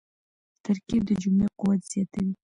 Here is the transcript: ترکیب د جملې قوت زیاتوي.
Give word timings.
ترکیب 0.63 1.01
د 1.07 1.11
جملې 1.21 1.47
قوت 1.59 1.81
زیاتوي. 1.91 2.33